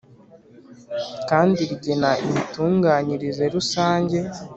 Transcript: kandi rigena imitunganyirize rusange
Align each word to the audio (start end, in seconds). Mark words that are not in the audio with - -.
kandi 1.29 1.59
rigena 1.69 2.09
imitunganyirize 2.25 3.43
rusange 3.55 4.17